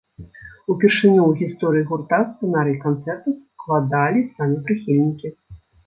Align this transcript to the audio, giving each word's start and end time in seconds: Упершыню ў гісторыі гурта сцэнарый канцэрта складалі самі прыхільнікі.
Упершыню 0.73 1.19
ў 1.25 1.31
гісторыі 1.41 1.85
гурта 1.93 2.19
сцэнарый 2.31 2.75
канцэрта 2.89 3.37
складалі 3.37 4.29
самі 4.37 4.57
прыхільнікі. 4.69 5.27